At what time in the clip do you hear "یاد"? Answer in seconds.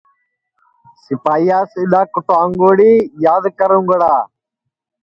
3.23-3.43